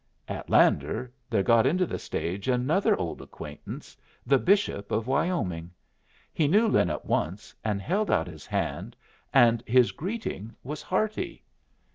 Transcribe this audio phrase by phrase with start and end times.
[0.27, 5.69] At Lander, there got into the stage another old acquaintance, the Bishop of Wyoming.
[6.33, 8.95] He knew Lin at once, and held out his hand,
[9.31, 11.43] and his greeting was hearty.